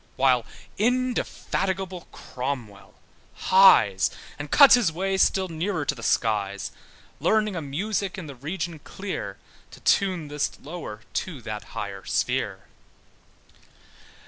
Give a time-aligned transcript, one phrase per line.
[0.15, 0.45] While
[0.79, 2.95] indefatigable Cromwell
[3.35, 6.71] hies, And cuts his way still nearer to the skies,
[7.19, 9.37] Learning a music in the region clear,
[9.69, 12.61] To tune this lower to that higher sphere.